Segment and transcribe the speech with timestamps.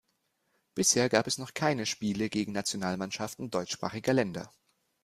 [0.73, 4.49] Bisher gab es noch keine Spiele gegen Nationalmannschaften deutschsprachiger Länder.